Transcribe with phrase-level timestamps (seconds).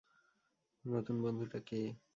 [0.85, 1.79] নতুন বন্ধুটা কে?